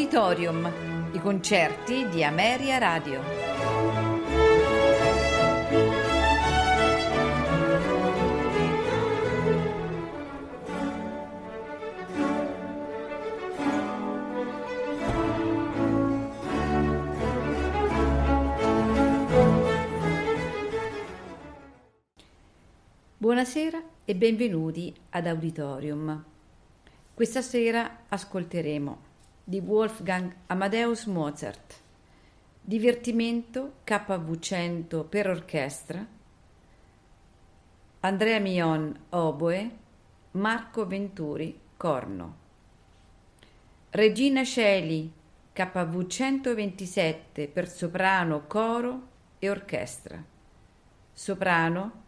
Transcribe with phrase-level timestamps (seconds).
[0.00, 0.72] Auditorium,
[1.12, 3.20] i concerti di Ameria Radio.
[23.18, 26.24] Buonasera e benvenuti ad Auditorium.
[27.12, 29.09] Questa sera ascolteremo
[29.50, 31.74] di Wolfgang Amadeus Mozart,
[32.60, 36.06] Divertimento KV100 per orchestra,
[37.98, 39.78] Andrea Mion Oboe,
[40.32, 42.36] Marco Venturi Corno,
[43.90, 45.12] Regina Celi
[45.52, 49.08] KV 127 per soprano, coro
[49.40, 50.22] e orchestra,
[51.12, 52.02] soprano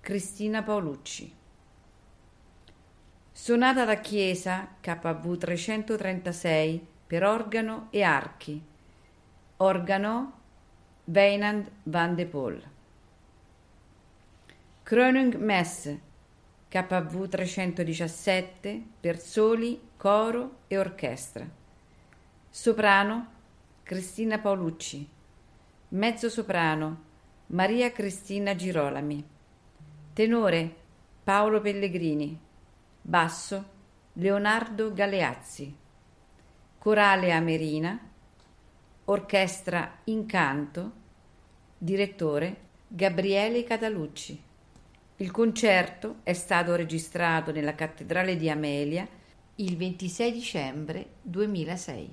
[0.00, 1.38] Cristina Paolucci.
[3.42, 8.62] Sonata da chiesa KV 336 per organo e archi.
[9.56, 10.32] Organo
[11.04, 12.62] Weinand van de Poel.
[14.82, 16.00] Krönung Messe
[16.68, 21.48] KV 317 per soli, coro e orchestra.
[22.50, 23.26] Soprano
[23.82, 25.08] Cristina Paolucci.
[25.88, 27.04] Mezzo soprano
[27.46, 29.24] Maria Cristina Girolami.
[30.12, 30.74] Tenore
[31.24, 32.48] Paolo Pellegrini.
[33.10, 33.64] Basso
[34.12, 35.76] Leonardo Galeazzi.
[36.78, 37.98] Corale Amerina.
[39.06, 40.92] Orchestra Incanto.
[41.76, 44.40] Direttore Gabriele Catalucci.
[45.16, 49.08] Il concerto è stato registrato nella Cattedrale di Amelia
[49.56, 52.12] il 26 dicembre 2006.